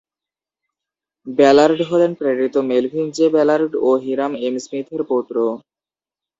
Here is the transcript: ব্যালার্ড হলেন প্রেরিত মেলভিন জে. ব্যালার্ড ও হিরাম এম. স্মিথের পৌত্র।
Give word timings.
ব্যালার্ড 1.27 1.79
হলেন 1.89 2.11
প্রেরিত 2.19 2.55
মেলভিন 2.69 3.07
জে. 3.11 3.25
ব্যালার্ড 3.35 3.71
ও 3.81 3.99
হিরাম 4.03 4.33
এম. 4.41 4.55
স্মিথের 4.65 5.01
পৌত্র। 5.09 5.35